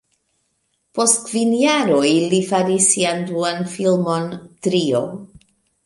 Post 0.99 1.19
kvin 1.27 1.51
jaroj 1.59 2.09
li 2.33 2.41
faris 2.49 2.89
sian 2.95 3.25
duan 3.31 3.65
filmon, 3.77 4.31
"Trio". 4.67 5.09